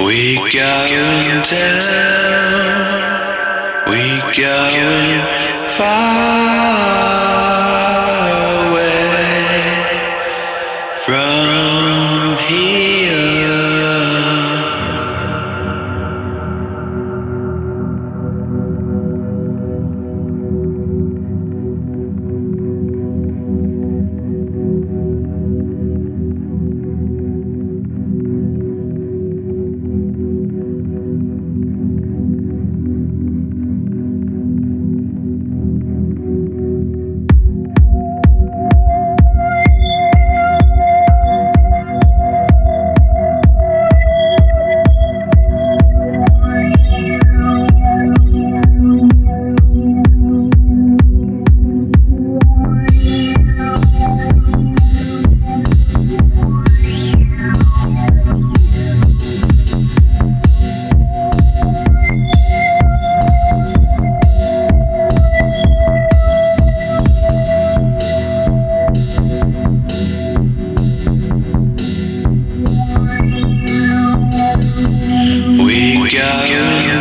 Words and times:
We 0.00 0.36
going 0.36 1.42
down, 1.50 1.82
we 3.90 4.20
going 4.32 5.20
far 5.68 7.27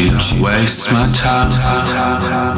you 0.00 0.42
waste 0.42 0.92
my 0.92 1.06
time. 1.06 2.50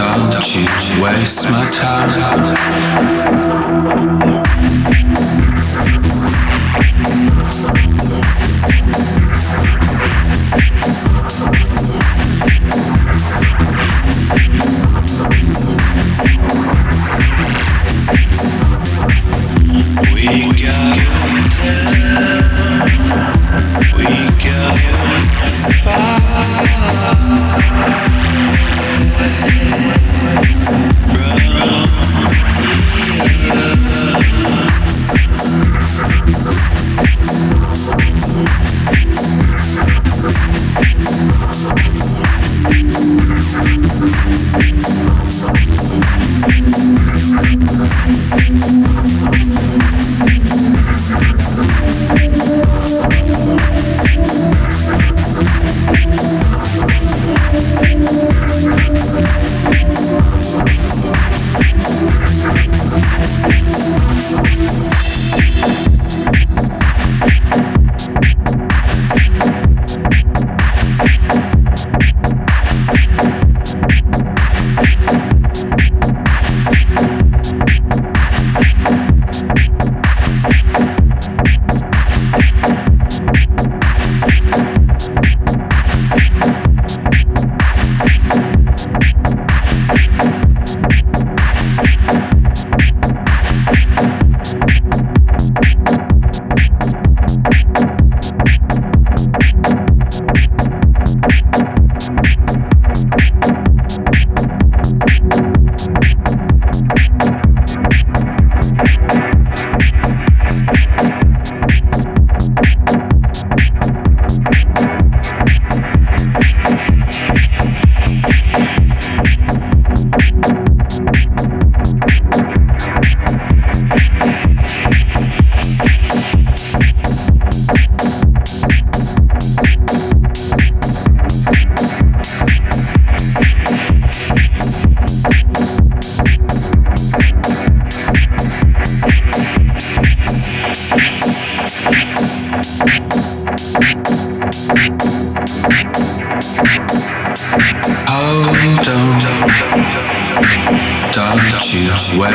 on, 0.00 0.30
don't 0.30 0.54
you 0.54 1.02
waste 1.02 1.50
my 1.50 1.64
time. 1.72 2.62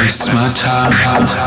Waste 0.07 0.33
my 0.33 0.47
time. 0.47 1.46